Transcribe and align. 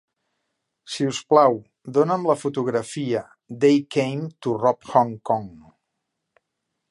Si 0.93 1.05
us 1.09 1.19
plau, 1.33 1.57
dona"m 1.97 2.25
la 2.29 2.37
fotografia 2.45 3.21
They 3.65 3.77
Came 3.97 4.25
to 4.47 4.57
Rob 4.65 4.91
Hong 4.95 5.15
Kong. 5.31 5.47